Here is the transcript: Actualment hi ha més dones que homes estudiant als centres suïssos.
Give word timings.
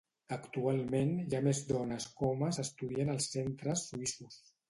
Actualment 0.35 1.11
hi 1.25 1.35
ha 1.39 1.41
més 1.49 1.59
dones 1.67 2.09
que 2.15 2.25
homes 2.29 2.59
estudiant 2.65 3.13
als 3.17 3.31
centres 3.37 3.87
suïssos. 3.93 4.43